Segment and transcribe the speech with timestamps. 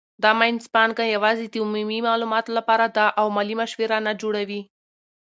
[0.23, 4.61] دا مینځپانګه یوازې د عمومي معلوماتو لپاره ده او مالي مشوره نه جوړوي.